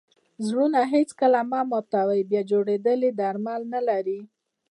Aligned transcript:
زړونه 0.47 0.79
هېڅکله 0.93 1.39
مه 1.51 1.61
ماتوئ! 1.69 2.21
بیا 2.29 2.41
جوړېدل 2.51 2.99
ئې 3.05 3.11
درمل 3.19 3.61
نه 3.73 3.81
لري. 3.87 4.19